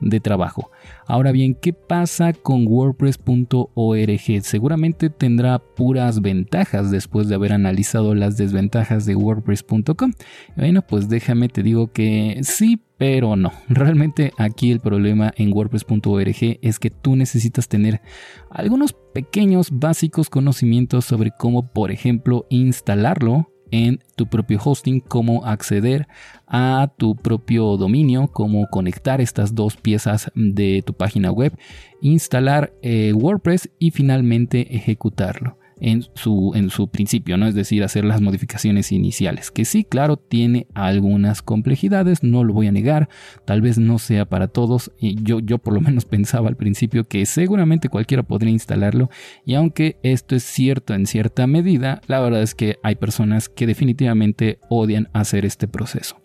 de 0.00 0.20
trabajo. 0.20 0.70
Ahora 1.06 1.32
bien, 1.32 1.54
¿qué 1.54 1.72
pasa 1.72 2.32
con 2.32 2.66
WordPress.org? 2.66 4.42
Seguramente 4.42 5.10
tendrá 5.10 5.58
puras 5.58 6.20
ventajas 6.20 6.90
después 6.90 7.28
de 7.28 7.34
haber 7.34 7.52
analizado 7.52 8.14
las 8.14 8.36
desventajas 8.36 9.04
de 9.06 9.14
WordPress.com. 9.14 10.12
Bueno, 10.56 10.82
pues 10.82 11.08
déjame 11.08 11.48
te 11.48 11.62
digo 11.62 11.92
que 11.92 12.40
sí, 12.42 12.80
pero 12.96 13.36
no. 13.36 13.52
Realmente 13.68 14.32
aquí 14.38 14.70
el 14.70 14.80
problema 14.80 15.32
en 15.36 15.52
WordPress.org 15.52 16.58
es 16.62 16.78
que 16.78 16.90
tú 16.90 17.16
necesitas 17.16 17.68
tener 17.68 18.00
algunos 18.50 18.94
pequeños 19.12 19.68
básicos 19.72 20.30
conocimientos 20.30 21.04
sobre 21.04 21.32
cómo, 21.36 21.72
por 21.72 21.90
ejemplo, 21.90 22.46
instalarlo 22.48 23.53
en 23.74 23.98
tu 24.14 24.26
propio 24.26 24.60
hosting, 24.62 25.00
cómo 25.00 25.44
acceder 25.44 26.06
a 26.46 26.92
tu 26.96 27.16
propio 27.16 27.76
dominio, 27.76 28.28
cómo 28.28 28.68
conectar 28.70 29.20
estas 29.20 29.54
dos 29.54 29.76
piezas 29.76 30.30
de 30.36 30.82
tu 30.86 30.94
página 30.94 31.32
web, 31.32 31.58
instalar 32.00 32.72
eh, 32.82 33.12
WordPress 33.12 33.68
y 33.80 33.90
finalmente 33.90 34.76
ejecutarlo 34.76 35.58
en 35.84 36.02
su, 36.14 36.52
en 36.54 36.70
su 36.70 36.88
principio, 36.88 37.36
¿no? 37.36 37.46
Es 37.46 37.54
decir, 37.54 37.84
hacer 37.84 38.06
las 38.06 38.22
modificaciones 38.22 38.90
iniciales. 38.90 39.50
Que 39.50 39.66
sí, 39.66 39.84
claro, 39.84 40.16
tiene 40.16 40.66
algunas 40.72 41.42
complejidades, 41.42 42.22
no 42.22 42.42
lo 42.42 42.54
voy 42.54 42.68
a 42.68 42.72
negar, 42.72 43.10
tal 43.44 43.60
vez 43.60 43.76
no 43.76 43.98
sea 43.98 44.24
para 44.24 44.48
todos. 44.48 44.92
Yo, 44.98 45.40
yo 45.40 45.58
por 45.58 45.74
lo 45.74 45.82
menos 45.82 46.04
pensaba 46.06 46.48
al 46.48 46.56
principio 46.56 47.04
que 47.04 47.26
seguramente 47.26 47.90
cualquiera 47.90 48.22
podría 48.22 48.50
instalarlo. 48.50 49.10
Y 49.44 49.54
aunque 49.54 49.98
esto 50.02 50.34
es 50.34 50.42
cierto 50.42 50.94
en 50.94 51.04
cierta 51.06 51.46
medida, 51.46 52.00
la 52.06 52.20
verdad 52.20 52.40
es 52.40 52.54
que 52.54 52.78
hay 52.82 52.94
personas 52.94 53.50
que 53.50 53.66
definitivamente 53.66 54.60
odian 54.70 55.10
hacer 55.12 55.44
este 55.44 55.68
proceso. 55.68 56.16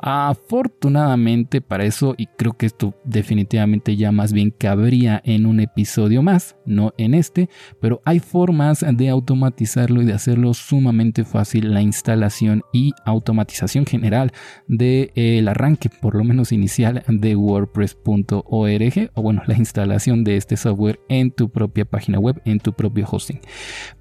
Afortunadamente 0.00 1.60
para 1.60 1.84
eso, 1.84 2.14
y 2.16 2.26
creo 2.26 2.56
que 2.56 2.66
esto 2.66 2.94
definitivamente 3.04 3.96
ya 3.96 4.12
más 4.12 4.32
bien 4.32 4.54
cabría 4.56 5.20
en 5.24 5.44
un 5.44 5.60
episodio 5.60 6.22
más, 6.22 6.56
no 6.64 6.94
en 6.98 7.14
este, 7.14 7.48
pero 7.80 8.00
hay 8.04 8.20
formas 8.20 8.84
de 8.88 9.08
automatizarlo 9.08 10.02
y 10.02 10.04
de 10.04 10.12
hacerlo 10.12 10.54
sumamente 10.54 11.24
fácil 11.24 11.74
la 11.74 11.82
instalación 11.82 12.62
y 12.72 12.92
automatización 13.04 13.86
general 13.86 14.32
del 14.68 15.10
de, 15.14 15.44
arranque, 15.48 15.90
por 15.90 16.14
lo 16.14 16.24
menos 16.24 16.52
inicial, 16.52 17.02
de 17.08 17.34
WordPress.org, 17.34 19.10
o 19.14 19.22
bueno, 19.22 19.42
la 19.46 19.56
instalación 19.56 20.22
de 20.22 20.36
este 20.36 20.56
software 20.56 21.00
en 21.08 21.30
tu 21.30 21.50
propia 21.50 21.84
página 21.84 22.18
web, 22.18 22.40
en 22.44 22.60
tu 22.60 22.72
propio 22.72 23.06
hosting. 23.10 23.40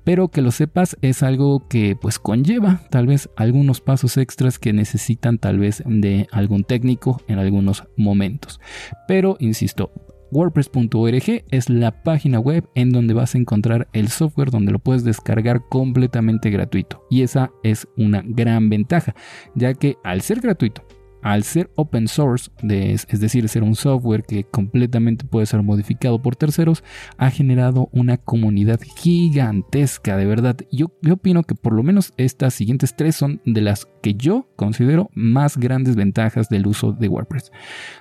Pero 0.03 0.29
que 0.29 0.41
lo 0.41 0.51
sepas 0.51 0.97
es 1.01 1.23
algo 1.23 1.67
que 1.67 1.95
pues 1.99 2.19
conlleva 2.19 2.81
tal 2.89 3.07
vez 3.07 3.29
algunos 3.35 3.81
pasos 3.81 4.17
extras 4.17 4.59
que 4.59 4.73
necesitan 4.73 5.37
tal 5.37 5.59
vez 5.59 5.83
de 5.87 6.27
algún 6.31 6.63
técnico 6.63 7.21
en 7.27 7.39
algunos 7.39 7.83
momentos. 7.95 8.59
Pero, 9.07 9.37
insisto, 9.39 9.91
WordPress.org 10.31 11.45
es 11.49 11.69
la 11.69 12.03
página 12.03 12.39
web 12.39 12.67
en 12.75 12.91
donde 12.91 13.13
vas 13.13 13.33
a 13.33 13.37
encontrar 13.37 13.87
el 13.93 14.09
software 14.09 14.51
donde 14.51 14.71
lo 14.71 14.79
puedes 14.79 15.03
descargar 15.03 15.61
completamente 15.69 16.49
gratuito. 16.49 17.05
Y 17.09 17.21
esa 17.21 17.51
es 17.63 17.87
una 17.97 18.23
gran 18.25 18.69
ventaja, 18.69 19.15
ya 19.55 19.73
que 19.73 19.97
al 20.03 20.21
ser 20.21 20.41
gratuito 20.41 20.83
al 21.31 21.43
ser 21.43 21.69
open 21.75 22.07
source, 22.07 22.49
es 22.69 23.19
decir, 23.19 23.49
ser 23.49 23.63
un 23.63 23.75
software 23.75 24.23
que 24.23 24.45
completamente 24.45 25.25
puede 25.25 25.45
ser 25.45 25.61
modificado 25.61 26.21
por 26.21 26.37
terceros, 26.37 26.85
ha 27.17 27.29
generado 27.29 27.89
una 27.91 28.17
comunidad 28.17 28.79
gigantesca, 28.95 30.15
de 30.15 30.25
verdad. 30.25 30.55
Yo, 30.71 30.87
opino 31.11 31.43
que 31.43 31.53
por 31.53 31.73
lo 31.73 31.83
menos 31.83 32.13
estas 32.15 32.53
siguientes 32.53 32.95
tres 32.95 33.17
son 33.17 33.41
de 33.45 33.59
las 33.59 33.87
que 34.01 34.13
yo 34.13 34.47
considero 34.55 35.09
más 35.13 35.57
grandes 35.57 35.97
ventajas 35.97 36.47
del 36.47 36.65
uso 36.65 36.93
de 36.93 37.09
WordPress. 37.09 37.51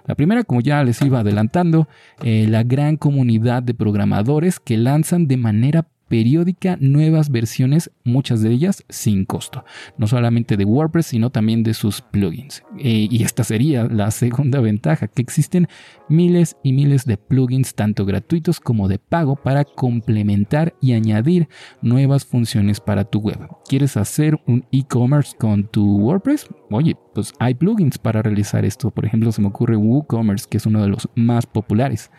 La 0.06 0.14
primera, 0.14 0.44
como 0.44 0.60
ya 0.60 0.84
les 0.84 1.02
iba 1.02 1.20
adelantando, 1.20 1.88
eh, 2.22 2.46
la 2.48 2.62
gran 2.62 2.96
comunidad 2.96 3.64
de 3.64 3.74
programadores 3.74 4.60
que 4.60 4.76
lanzan 4.76 5.26
de 5.26 5.36
manera 5.36 5.88
periódica 6.08 6.76
nuevas 6.80 7.30
versiones, 7.30 7.90
muchas 8.04 8.42
de 8.42 8.50
ellas 8.50 8.84
sin 8.88 9.24
costo, 9.24 9.64
no 9.98 10.06
solamente 10.06 10.56
de 10.56 10.64
WordPress, 10.64 11.06
sino 11.06 11.30
también 11.30 11.62
de 11.62 11.74
sus 11.74 12.00
plugins. 12.00 12.62
Eh, 12.78 13.08
y 13.10 13.22
esta 13.22 13.44
sería 13.44 13.84
la 13.84 14.10
segunda 14.12 14.60
ventaja, 14.60 15.08
que 15.08 15.22
existen 15.22 15.68
miles 16.08 16.56
y 16.62 16.72
miles 16.72 17.04
de 17.04 17.16
plugins, 17.16 17.74
tanto 17.74 18.04
gratuitos 18.04 18.60
como 18.60 18.88
de 18.88 18.98
pago, 18.98 19.36
para 19.36 19.64
complementar 19.64 20.74
y 20.80 20.92
añadir 20.92 21.48
nuevas 21.82 22.24
funciones 22.24 22.80
para 22.80 23.04
tu 23.04 23.20
web. 23.20 23.48
¿Quieres 23.68 23.96
hacer 23.96 24.40
un 24.46 24.64
e-commerce 24.72 25.36
con 25.36 25.66
tu 25.66 25.98
WordPress? 25.98 26.48
Oye, 26.70 26.96
pues 27.14 27.32
hay 27.38 27.54
plugins 27.54 27.98
para 27.98 28.22
realizar 28.22 28.64
esto. 28.64 28.90
Por 28.90 29.06
ejemplo, 29.06 29.30
se 29.30 29.40
me 29.40 29.48
ocurre 29.48 29.76
WooCommerce, 29.76 30.46
que 30.50 30.56
es 30.56 30.66
uno 30.66 30.82
de 30.82 30.88
los 30.88 31.08
más 31.14 31.46
populares. 31.46 32.10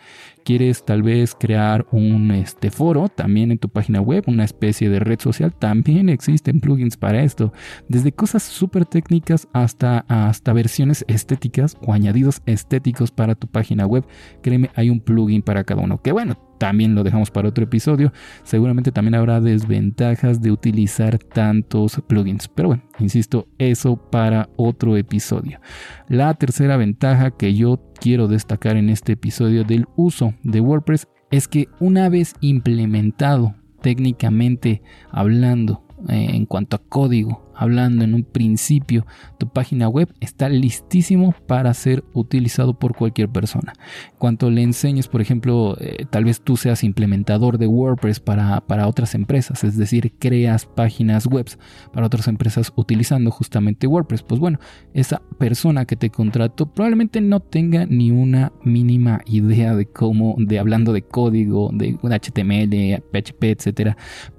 ¿Quieres 0.44 0.84
tal 0.84 1.02
vez 1.02 1.34
crear 1.38 1.86
un 1.92 2.30
este, 2.30 2.70
foro 2.70 3.08
también 3.08 3.52
en 3.52 3.58
tu 3.58 3.68
página 3.68 4.00
web, 4.00 4.24
una 4.26 4.44
especie 4.44 4.88
de 4.88 5.00
red 5.00 5.20
social? 5.20 5.52
También 5.52 6.08
existen 6.08 6.60
plugins 6.60 6.96
para 6.96 7.22
esto. 7.22 7.52
Desde 7.88 8.12
cosas 8.12 8.42
súper 8.42 8.86
técnicas 8.86 9.46
hasta, 9.52 10.06
hasta 10.08 10.54
versiones 10.54 11.04
estéticas 11.08 11.76
o 11.86 11.92
añadidos 11.92 12.40
estéticos 12.46 13.10
para 13.10 13.34
tu 13.34 13.46
página 13.46 13.86
web. 13.86 14.06
Créeme, 14.42 14.70
hay 14.74 14.88
un 14.88 15.00
plugin 15.00 15.42
para 15.42 15.64
cada 15.64 15.82
uno. 15.82 16.00
Que 16.00 16.12
bueno, 16.12 16.47
también 16.58 16.94
lo 16.94 17.04
dejamos 17.04 17.30
para 17.30 17.48
otro 17.48 17.64
episodio. 17.64 18.12
Seguramente 18.42 18.92
también 18.92 19.14
habrá 19.14 19.40
desventajas 19.40 20.42
de 20.42 20.50
utilizar 20.50 21.18
tantos 21.18 22.02
plugins. 22.06 22.48
Pero 22.48 22.68
bueno, 22.68 22.82
insisto, 22.98 23.48
eso 23.58 23.96
para 23.96 24.48
otro 24.56 24.96
episodio. 24.96 25.60
La 26.08 26.34
tercera 26.34 26.76
ventaja 26.76 27.30
que 27.30 27.54
yo 27.54 27.80
quiero 28.00 28.28
destacar 28.28 28.76
en 28.76 28.90
este 28.90 29.12
episodio 29.12 29.64
del 29.64 29.86
uso 29.96 30.34
de 30.42 30.60
WordPress 30.60 31.08
es 31.30 31.48
que 31.48 31.68
una 31.80 32.08
vez 32.08 32.34
implementado 32.40 33.54
técnicamente 33.80 34.82
hablando 35.10 35.87
eh, 36.08 36.28
en 36.34 36.46
cuanto 36.46 36.76
a 36.76 36.80
código 36.80 37.48
hablando 37.58 38.04
en 38.04 38.14
un 38.14 38.22
principio, 38.22 39.04
tu 39.36 39.48
página 39.48 39.88
web 39.88 40.08
está 40.20 40.48
listísimo 40.48 41.34
para 41.48 41.74
ser 41.74 42.04
utilizado 42.12 42.78
por 42.78 42.94
cualquier 42.94 43.28
persona. 43.28 43.72
Cuanto 44.16 44.48
le 44.48 44.62
enseñes, 44.62 45.08
por 45.08 45.20
ejemplo, 45.20 45.76
eh, 45.80 46.06
tal 46.08 46.24
vez 46.24 46.40
tú 46.40 46.56
seas 46.56 46.84
implementador 46.84 47.58
de 47.58 47.66
WordPress 47.66 48.20
para, 48.20 48.60
para 48.60 48.86
otras 48.86 49.16
empresas, 49.16 49.64
es 49.64 49.76
decir, 49.76 50.12
creas 50.20 50.66
páginas 50.66 51.26
web 51.26 51.46
para 51.92 52.06
otras 52.06 52.28
empresas 52.28 52.72
utilizando 52.76 53.32
justamente 53.32 53.88
WordPress. 53.88 54.22
Pues 54.22 54.40
bueno, 54.40 54.60
esa 54.94 55.20
persona 55.38 55.84
que 55.84 55.96
te 55.96 56.10
contrató 56.10 56.72
probablemente 56.72 57.20
no 57.20 57.40
tenga 57.40 57.86
ni 57.86 58.12
una 58.12 58.52
mínima 58.62 59.20
idea 59.26 59.74
de 59.74 59.86
cómo, 59.86 60.36
de 60.38 60.60
hablando 60.60 60.92
de 60.92 61.02
código, 61.02 61.70
de 61.72 61.98
HTML, 62.00 63.02
PHP, 63.10 63.44
etcétera, 63.44 63.96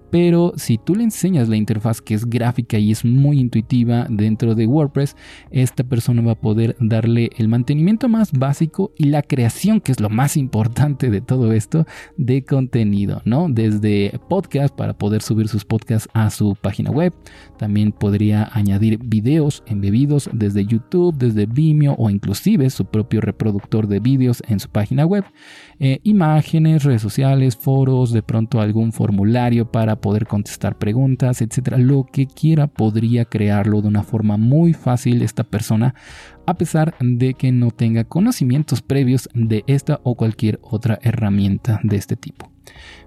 pero 0.09 0.53
si 0.55 0.77
tú 0.77 0.95
le 0.95 1.03
enseñas 1.03 1.49
la 1.49 1.55
interfaz 1.55 2.01
que 2.01 2.13
es 2.13 2.25
gráfica 2.25 2.77
y 2.77 2.91
es 2.91 3.05
muy 3.05 3.39
intuitiva 3.39 4.07
dentro 4.09 4.55
de 4.55 4.65
WordPress, 4.65 5.15
esta 5.51 5.83
persona 5.83 6.21
va 6.21 6.33
a 6.33 6.39
poder 6.39 6.75
darle 6.79 7.29
el 7.37 7.47
mantenimiento 7.47 8.09
más 8.09 8.31
básico 8.31 8.91
y 8.97 9.05
la 9.05 9.21
creación, 9.21 9.81
que 9.81 9.91
es 9.91 9.99
lo 9.99 10.09
más 10.09 10.37
importante 10.37 11.09
de 11.09 11.21
todo 11.21 11.53
esto, 11.53 11.85
de 12.17 12.43
contenido, 12.43 13.21
¿no? 13.25 13.47
Desde 13.49 14.19
podcast 14.29 14.75
para 14.75 14.93
poder 14.93 15.21
subir 15.21 15.47
sus 15.47 15.65
podcasts 15.65 16.09
a 16.13 16.29
su 16.29 16.55
página 16.59 16.91
web, 16.91 17.13
también 17.57 17.91
podría 17.91 18.49
añadir 18.53 18.99
videos 19.03 19.63
embebidos 19.67 20.29
desde 20.33 20.65
YouTube, 20.65 21.15
desde 21.17 21.45
Vimeo 21.45 21.95
o 21.97 22.09
inclusive 22.09 22.69
su 22.69 22.85
propio 22.85 23.21
reproductor 23.21 23.87
de 23.87 23.99
vídeos 23.99 24.41
en 24.47 24.59
su 24.59 24.69
página 24.69 25.05
web, 25.05 25.25
eh, 25.79 25.99
imágenes, 26.03 26.83
redes 26.83 27.01
sociales, 27.01 27.57
foros, 27.57 28.11
de 28.11 28.23
pronto 28.23 28.61
algún 28.61 28.91
formulario 28.91 29.71
para 29.71 29.98
poder 29.99 30.27
contestar 30.27 30.77
preguntas, 30.77 31.41
etcétera. 31.41 31.77
Lo 31.77 32.05
que 32.05 32.27
quiera 32.27 32.67
podría 32.67 33.25
crearlo 33.25 33.81
de 33.81 33.87
una 33.87 34.03
forma 34.03 34.37
muy 34.37 34.73
fácil 34.73 35.21
esta 35.21 35.43
persona, 35.43 35.95
a 36.45 36.55
pesar 36.55 36.95
de 36.99 37.33
que 37.33 37.51
no 37.51 37.71
tenga 37.71 38.03
conocimientos 38.03 38.81
previos 38.81 39.29
de 39.33 39.63
esta 39.67 39.99
o 40.03 40.15
cualquier 40.15 40.59
otra 40.61 40.99
herramienta 41.01 41.79
de 41.83 41.97
este 41.97 42.15
tipo. 42.15 42.51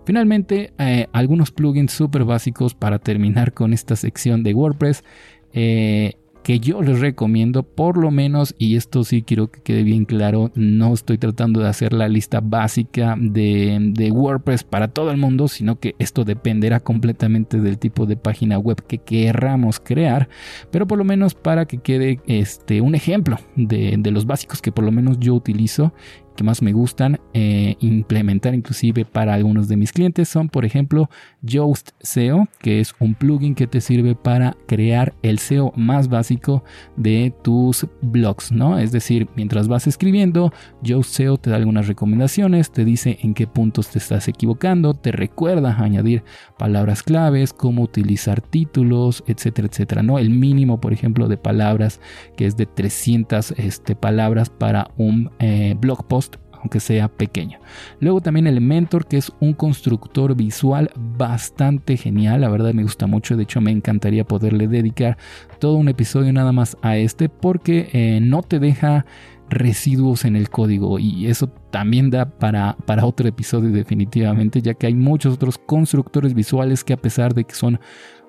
Finalmente, 0.05 0.73
eh, 0.79 1.07
algunos 1.13 1.51
plugins 1.51 1.93
súper 1.93 2.25
básicos 2.25 2.75
para 2.75 2.99
terminar 2.99 3.53
con 3.53 3.73
esta 3.73 3.97
sección 3.97 4.43
de 4.43 4.55
WordPress. 4.55 5.05
Eh, 5.53 6.15
que 6.43 6.59
yo 6.59 6.83
les 6.83 7.01
recomiendo 7.01 7.63
por 7.63 7.97
lo 7.97 8.11
menos, 8.11 8.55
y 8.59 8.77
esto 8.77 9.05
sí 9.05 9.23
quiero 9.23 9.51
que 9.51 9.61
quede 9.61 9.83
bien 9.83 10.05
claro, 10.05 10.51
no 10.55 10.93
estoy 10.93 11.19
tratando 11.19 11.61
de 11.61 11.69
hacer 11.69 11.93
la 11.93 12.09
lista 12.09 12.41
básica 12.41 13.17
de, 13.19 14.11
WordPress 14.13 14.65
para 14.65 14.89
todo 14.89 15.11
el 15.11 15.17
mundo, 15.17 15.49
sino 15.49 15.79
que 15.79 15.95
esto 15.99 16.25
dependerá 16.25 16.81
completamente 16.81 17.61
del 17.61 17.79
tipo 17.79 18.07
de 18.07 18.17
página 18.17 18.59
web 18.59 18.83
que 18.87 18.99
querramos 18.99 19.81
crear, 19.81 20.29
pero 20.71 20.87
por 20.87 20.99
lo 20.99 21.05
menos 21.05 21.35
para 21.35 21.67
que 21.67 21.79
quede 21.79 22.21
este, 22.27 22.81
un 22.81 22.95
ejemplo 22.95 23.39
de, 23.57 23.97
de 23.99 24.11
los 24.11 24.27
básicos 24.27 24.61
que 24.61 24.73
por 24.73 24.85
lo 24.85 24.93
menos 24.93 25.19
yo 25.19 25.35
utilizo 25.35 25.93
que 26.35 26.45
más 26.45 26.63
me 26.63 26.73
gustan 26.73 27.21
eh, 27.35 27.77
implementar 27.81 28.55
inclusive 28.55 29.05
para 29.05 29.35
algunos 29.35 29.69
de 29.69 29.77
mis 29.77 29.93
clientes 29.93 30.29
son 30.29 30.49
por 30.49 30.65
ejemplo 30.65 31.11
Yoast 31.43 31.91
SEO 32.01 32.49
que 32.61 32.81
es 32.81 32.95
un 32.99 33.15
plugin 33.15 33.55
que 33.55 33.67
te 33.67 33.81
sirve 33.81 34.15
para 34.15 34.57
crear 34.67 35.15
el 35.23 35.39
SEO 35.39 35.73
más 35.77 36.09
básico 36.09 36.65
de 36.97 37.33
tus 37.43 37.87
blogs 38.01 38.53
no 38.53 38.79
es 38.79 38.93
decir 38.93 39.29
mientras 39.37 39.69
vas 39.69 39.87
escribiendo 39.87 40.53
Yoast 40.83 41.11
SEO 41.11 41.37
te 41.37 41.51
da 41.51 41.57
algunas 41.57 41.87
recomendaciones 41.87 42.71
te 42.71 42.85
dice 42.85 43.19
en 43.23 43.35
qué 43.35 43.47
puntos 43.47 43.89
te 43.89 43.99
estás 43.99 44.29
equivocando 44.29 44.95
te 44.95 45.13
recuerda 45.13 45.77
añadir 45.79 46.25
palabras 46.59 47.03
claves 47.03 47.53
cómo 47.53 47.83
utilizar 47.83 48.41
títulos 48.41 49.25
etcétera 49.27 49.69
etcétera 49.69 50.03
no 50.03 50.19
el 50.19 50.31
mínimo 50.31 50.81
por 50.81 50.93
ejemplo 50.93 51.29
de 51.29 51.37
palabras 51.37 52.01
que 52.37 52.47
es 52.47 52.57
de 52.57 52.67
300 52.67 53.53
este, 53.53 53.97
palabras 53.97 54.51
para 54.51 54.91
un 54.97 55.31
eh, 55.39 55.75
blog 55.79 56.07
post 56.07 56.32
aunque 56.63 56.81
sea 56.81 57.09
pequeño. 57.09 57.59
Luego 58.01 58.21
también 58.21 58.47
Elementor, 58.47 59.07
que 59.07 59.19
es 59.19 59.33
un 59.41 59.53
constructor 59.53 60.35
visual 60.35 60.91
bastante 60.97 61.97
genial, 61.97 62.41
la 62.41 62.49
verdad 62.49 62.73
me 62.73 62.85
gusta 62.85 63.07
mucho, 63.07 63.37
de 63.37 63.43
hecho 63.43 63.61
me 63.61 63.73
encantaría 63.73 64.25
poderle 64.25 64.69
dedicar 64.69 65.19
todo 65.59 65.75
un 65.75 65.89
episodio 65.89 66.33
nada 66.33 66.53
más 66.53 66.77
a 66.83 66.97
este 66.97 67.29
porque 67.29 67.91
eh, 67.93 68.21
no 68.23 68.43
te 68.43 68.61
deja 68.61 69.05
residuos 69.51 70.25
en 70.25 70.35
el 70.35 70.49
código 70.49 70.99
y 70.99 71.27
eso 71.27 71.49
también 71.71 72.09
da 72.09 72.27
para, 72.39 72.77
para 72.87 73.05
otro 73.05 73.29
episodio 73.29 73.71
definitivamente 73.71 74.63
ya 74.63 74.73
que 74.73 74.87
hay 74.87 74.95
muchos 74.95 75.35
otros 75.35 75.59
constructores 75.59 76.33
visuales 76.33 76.85
que 76.85 76.95
a 76.95 76.97
pesar 76.97 77.35
de 77.35 77.45
que 77.45 77.55
son 77.55 77.79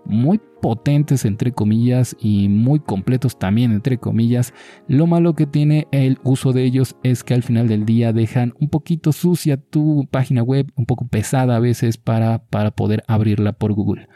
muy 0.06 0.40
potentes 0.62 1.26
entre 1.26 1.52
comillas 1.52 2.16
y 2.20 2.50
muy 2.50 2.80
completos 2.80 3.38
también 3.38 3.72
entre 3.72 3.98
comillas. 3.98 4.54
Lo 4.88 5.08
malo 5.08 5.34
que 5.36 5.46
tiene 5.46 5.88
el 5.92 6.20
uso 6.24 6.54
de 6.54 6.64
ellos 6.64 6.96
es 7.04 7.24
que 7.24 7.34
al 7.34 7.44
final 7.44 7.68
del 7.68 7.86
día 7.86 8.14
dejan 8.14 8.54
un 8.60 8.70
poquito 8.70 9.12
sucia 9.12 9.58
tu 9.58 10.08
página 10.10 10.44
web, 10.44 10.72
un 10.76 10.86
poco 10.86 11.08
pesada 11.08 11.56
a 11.56 11.60
veces 11.60 11.98
para, 11.98 12.46
para 12.46 12.72
poder 12.72 13.04
abrirla 13.08 13.54
por 13.54 13.74
Google. 13.74 14.08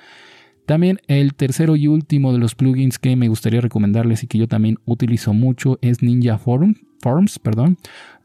También 0.67 0.99
el 1.07 1.33
tercero 1.33 1.77
y 1.77 1.87
último 1.87 2.33
de 2.33 2.39
los 2.39 2.53
plugins 2.53 2.99
que 2.99 3.15
me 3.15 3.29
gustaría 3.29 3.61
recomendarles 3.61 4.23
y 4.23 4.27
que 4.27 4.37
yo 4.37 4.49
también 4.49 4.77
utilizo 4.85 5.33
mucho 5.33 5.79
es 5.81 6.03
Ninja 6.03 6.37
Forms, 6.37 7.39
perdón. 7.41 7.77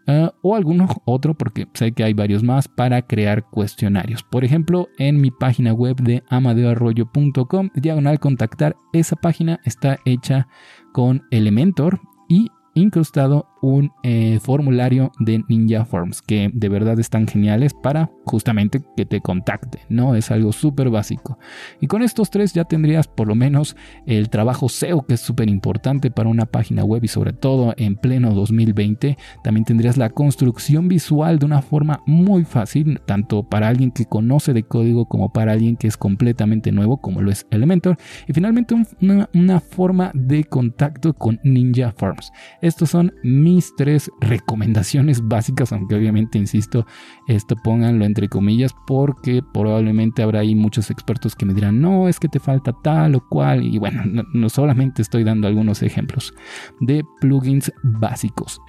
Eh, 0.06 0.30
o 0.42 0.56
alguno 0.56 0.88
otro, 1.04 1.34
porque 1.34 1.68
sé 1.74 1.92
que 1.92 2.04
hay 2.04 2.12
varios 2.12 2.42
más, 2.42 2.68
para 2.68 3.02
crear 3.02 3.48
cuestionarios. 3.50 4.22
Por 4.22 4.44
ejemplo, 4.44 4.88
en 4.98 5.20
mi 5.20 5.30
página 5.30 5.72
web 5.72 5.96
de 5.96 6.22
amadeoarroyo.com, 6.28 7.70
diagonal 7.74 8.18
contactar, 8.18 8.76
esa 8.92 9.16
página 9.16 9.60
está 9.64 9.98
hecha 10.04 10.48
con 10.92 11.22
Elementor 11.30 12.00
y 12.28 12.48
incrustado 12.74 13.48
un 13.62 13.92
eh, 14.02 14.40
formulario 14.42 15.12
de 15.20 15.44
Ninja 15.48 15.84
Forms 15.84 16.20
que 16.20 16.50
de 16.52 16.68
verdad 16.68 16.98
están 16.98 17.28
geniales 17.28 17.72
para 17.74 18.10
justamente 18.24 18.82
que 18.96 19.06
te 19.06 19.20
contacte, 19.20 19.80
¿no? 19.88 20.16
Es 20.16 20.30
algo 20.30 20.52
súper 20.52 20.90
básico. 20.90 21.38
Y 21.80 21.86
con 21.86 22.02
estos 22.02 22.30
tres 22.30 22.52
ya 22.52 22.64
tendrías 22.64 23.06
por 23.06 23.28
lo 23.28 23.34
menos 23.34 23.76
el 24.06 24.30
trabajo 24.30 24.68
SEO 24.68 25.02
que 25.06 25.14
es 25.14 25.20
súper 25.20 25.48
importante 25.48 26.10
para 26.10 26.28
una 26.28 26.46
página 26.46 26.84
web 26.84 27.04
y 27.04 27.08
sobre 27.08 27.32
todo 27.32 27.74
en 27.76 27.96
pleno 27.96 28.34
2020. 28.34 29.16
También 29.44 29.64
tendrías 29.64 29.96
la 29.96 30.10
construcción 30.10 30.88
visual 30.88 31.38
de 31.38 31.46
una 31.46 31.62
forma 31.62 32.00
muy 32.06 32.44
fácil, 32.44 33.00
tanto 33.06 33.44
para 33.44 33.68
alguien 33.68 33.92
que 33.92 34.06
conoce 34.06 34.52
de 34.52 34.64
código 34.64 35.06
como 35.06 35.32
para 35.32 35.52
alguien 35.52 35.76
que 35.76 35.86
es 35.86 35.96
completamente 35.96 36.72
nuevo 36.72 37.00
como 37.00 37.22
lo 37.22 37.30
es 37.30 37.46
Elementor. 37.50 37.96
Y 38.26 38.32
finalmente 38.32 38.74
una, 39.00 39.28
una 39.34 39.60
forma 39.60 40.10
de 40.14 40.44
contacto 40.44 41.14
con 41.14 41.38
Ninja 41.44 41.92
Forms. 41.92 42.32
Estos 42.62 42.90
son 42.90 43.12
mis 43.24 43.74
tres 43.76 44.10
recomendaciones 44.20 45.26
básicas, 45.26 45.72
aunque 45.72 45.96
obviamente, 45.96 46.38
insisto, 46.38 46.86
esto 47.26 47.56
pónganlo 47.56 48.04
entre 48.04 48.28
comillas, 48.28 48.74
porque 48.86 49.42
probablemente 49.52 50.22
habrá 50.22 50.40
ahí 50.40 50.54
muchos 50.54 50.90
expertos 50.90 51.34
que 51.34 51.44
me 51.44 51.54
dirán, 51.54 51.80
no, 51.80 52.08
es 52.08 52.20
que 52.20 52.28
te 52.28 52.38
falta 52.38 52.72
tal 52.72 53.16
o 53.16 53.28
cual, 53.28 53.64
y 53.64 53.78
bueno, 53.78 54.04
no 54.32 54.48
solamente 54.48 55.02
estoy 55.02 55.24
dando 55.24 55.48
algunos 55.48 55.82
ejemplos 55.82 56.32
de 56.80 57.04
plugins 57.20 57.72
básicos. 57.82 58.60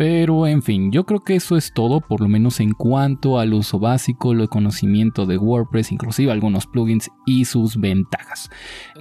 Pero 0.00 0.46
en 0.46 0.62
fin, 0.62 0.90
yo 0.90 1.04
creo 1.04 1.24
que 1.24 1.34
eso 1.34 1.58
es 1.58 1.74
todo, 1.74 2.00
por 2.00 2.22
lo 2.22 2.28
menos 2.28 2.58
en 2.60 2.72
cuanto 2.72 3.38
al 3.38 3.52
uso 3.52 3.78
básico, 3.78 4.32
el 4.32 4.48
conocimiento 4.48 5.26
de 5.26 5.36
WordPress, 5.36 5.92
inclusive 5.92 6.32
algunos 6.32 6.66
plugins 6.66 7.10
y 7.26 7.44
sus 7.44 7.76
ventajas. 7.76 8.48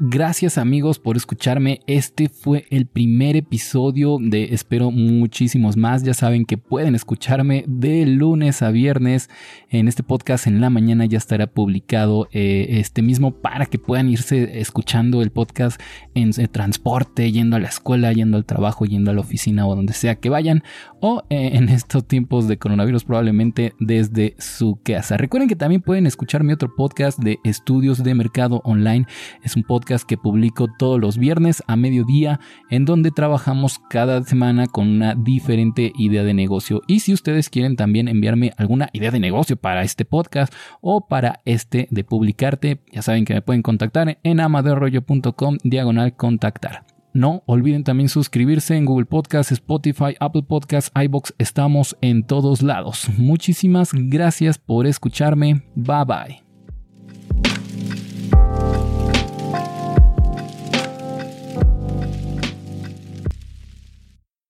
Gracias 0.02 0.58
amigos 0.58 1.00
por 1.00 1.16
escucharme. 1.16 1.80
Este 1.88 2.28
fue 2.28 2.66
el 2.70 2.86
primer 2.86 3.38
episodio 3.38 4.18
de 4.20 4.54
espero 4.54 4.92
muchísimos 4.92 5.78
más. 5.78 6.04
Ya 6.04 6.14
saben 6.14 6.44
que 6.44 6.58
pueden 6.58 6.96
escucharme 6.96 7.64
de 7.66 8.06
lunes 8.06 8.62
a 8.62 8.70
viernes. 8.70 9.30
En 9.70 9.88
este 9.88 10.04
podcast 10.04 10.48
en 10.48 10.60
la 10.60 10.70
mañana 10.70 11.06
ya 11.06 11.18
estará 11.18 11.48
publicado 11.48 12.28
eh, 12.34 12.68
este 12.72 13.04
mismo 13.04 13.32
para 13.32 13.68
que 13.68 13.80
puedan 13.80 14.10
irse 14.10 14.60
escuchando 14.60 15.22
el 15.22 15.32
podcast 15.32 15.80
en 16.14 16.32
transporte, 16.52 17.32
yendo 17.32 17.56
a 17.56 17.60
la 17.60 17.70
escuela, 17.70 18.12
yendo 18.12 18.36
al 18.36 18.44
trabajo, 18.44 18.84
yendo 18.84 19.12
a 19.12 19.14
la 19.14 19.22
oficina 19.22 19.66
o 19.66 19.78
donde 19.78 19.94
sea 19.94 20.16
que 20.16 20.28
vayan 20.28 20.62
o 21.00 21.24
eh, 21.30 21.52
en 21.54 21.70
estos 21.70 22.08
tiempos 22.08 22.48
de 22.48 22.58
coronavirus 22.58 23.04
probablemente 23.04 23.74
desde 23.80 24.36
su 24.40 24.80
casa. 24.84 25.18
Recuerden 25.18 25.50
que 25.50 25.56
también 25.56 25.82
pueden 25.82 26.06
escuchar 26.06 26.44
mi 26.44 26.54
otro 26.54 26.76
podcast 26.76 27.20
de 27.20 27.40
estudios 27.44 28.04
de 28.04 28.16
mercado 28.16 28.62
online. 28.64 29.06
Es 29.44 29.56
un 29.56 29.64
podcast 29.64 30.08
que 30.08 30.18
publico 30.18 30.68
todos 30.78 31.00
los 31.00 31.18
viernes 31.18 31.64
a 31.68 31.76
mediodía 31.76 32.40
en 32.70 32.86
donde 32.86 33.12
trabajamos 33.12 33.80
cada 33.90 34.24
semana 34.24 34.68
con 34.68 34.88
una 34.88 35.16
diferente 35.16 35.92
idea 35.98 36.24
de 36.24 36.34
negocio. 36.34 36.82
Y 36.88 37.00
si 37.00 37.14
ustedes 37.14 37.50
quieren 37.50 37.76
también 37.76 38.08
enviarme 38.08 38.54
alguna 38.58 38.90
idea 38.94 39.12
de 39.12 39.20
negocio 39.20 39.56
para 39.56 39.84
este 39.84 40.06
podcast 40.06 40.54
o 40.82 41.08
para 41.08 41.42
este 41.46 41.88
de 41.92 42.04
publicarte, 42.04 42.82
ya 42.92 43.02
saben 43.02 43.26
que 43.26 43.34
me 43.34 43.42
pueden 43.42 43.62
contactar 43.62 44.20
en 44.24 44.40
amadorrollo.com 44.40 45.58
diagonal 45.64 46.16
contactar. 46.16 46.99
No 47.14 47.44
olviden 47.46 47.84
también 47.84 48.10
suscribirse 48.10 48.76
en 48.76 48.86
Google 48.86 49.06
Podcast, 49.06 49.52
Spotify, 49.52 50.16
Apple 50.20 50.44
Podcasts, 50.44 50.92
iBox. 50.96 51.34
Estamos 51.38 51.98
en 52.02 52.24
todos 52.24 52.62
lados. 52.62 53.08
Muchísimas 53.18 53.92
gracias 53.94 54.58
por 54.58 54.86
escucharme. 54.86 55.64
Bye 55.76 56.06
bye. 56.06 56.49